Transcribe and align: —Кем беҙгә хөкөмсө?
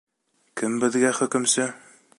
—Кем 0.61 0.79
беҙгә 0.85 1.13
хөкөмсө? 1.19 1.71